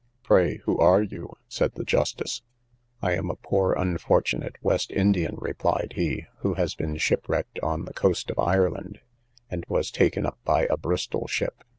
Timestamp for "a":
3.29-3.35, 10.71-10.75